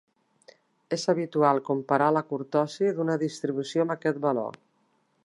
És 0.97 1.03
habitual 1.13 1.61
comparar 1.67 2.09
la 2.17 2.25
curtosi 2.31 2.89
d'una 3.01 3.19
distribució 3.25 3.85
amb 3.87 3.97
aquest 3.97 4.23
valor. 4.29 4.63